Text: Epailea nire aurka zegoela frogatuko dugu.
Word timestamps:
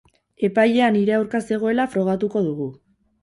Epailea 0.45 0.87
nire 0.95 1.15
aurka 1.17 1.41
zegoela 1.51 1.87
frogatuko 1.97 2.43
dugu. 2.49 2.71